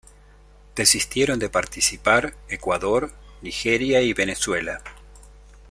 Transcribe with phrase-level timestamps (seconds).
[0.75, 3.11] Desistieron de participarː Ecuador,
[3.43, 4.81] Nigeria y Venezuela.